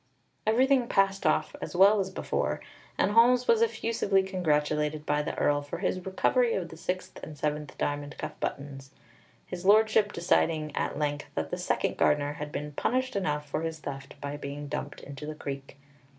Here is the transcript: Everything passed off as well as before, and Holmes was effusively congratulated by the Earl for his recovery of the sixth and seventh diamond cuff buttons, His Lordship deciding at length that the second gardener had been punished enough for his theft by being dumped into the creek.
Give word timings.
Everything 0.47 0.87
passed 0.87 1.27
off 1.27 1.55
as 1.61 1.75
well 1.75 1.99
as 1.99 2.09
before, 2.09 2.59
and 2.97 3.11
Holmes 3.11 3.47
was 3.47 3.61
effusively 3.61 4.23
congratulated 4.23 5.05
by 5.05 5.21
the 5.21 5.37
Earl 5.37 5.61
for 5.61 5.77
his 5.77 6.03
recovery 6.03 6.55
of 6.55 6.69
the 6.69 6.75
sixth 6.75 7.19
and 7.21 7.37
seventh 7.37 7.77
diamond 7.77 8.17
cuff 8.17 8.31
buttons, 8.39 8.89
His 9.45 9.63
Lordship 9.63 10.11
deciding 10.11 10.75
at 10.75 10.97
length 10.97 11.27
that 11.35 11.51
the 11.51 11.57
second 11.59 11.97
gardener 11.97 12.33
had 12.33 12.51
been 12.51 12.71
punished 12.71 13.15
enough 13.15 13.47
for 13.47 13.61
his 13.61 13.77
theft 13.77 14.15
by 14.19 14.37
being 14.37 14.67
dumped 14.67 15.01
into 15.01 15.27
the 15.27 15.35
creek. 15.35 15.77